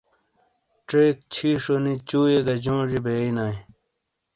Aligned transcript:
چیک 0.89 1.15
چھِیشونی 1.33 1.93
چُوئیے 2.09 2.39
گہ 2.45 2.55
جونجیئے 2.63 3.03
بیئینایئے۔ 3.05 3.57